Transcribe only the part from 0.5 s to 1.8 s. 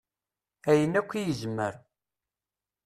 Ayen akk i yezmer.